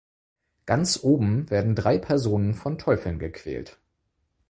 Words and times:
Ganz 0.65 1.03
oben 1.03 1.51
werden 1.51 1.75
drei 1.75 1.99
Personen 1.99 2.55
von 2.55 2.79
Teufeln 2.79 3.19
gequält. 3.19 3.79